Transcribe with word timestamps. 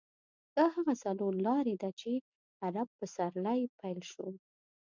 دا 0.57 0.65
هغه 0.75 0.93
څلور 1.03 1.33
لارې 1.47 1.75
ده 1.81 1.89
چې 1.99 2.11
عرب 2.65 2.89
پسرلی 2.99 3.61
پیل 3.79 3.99
شو. 4.11 4.27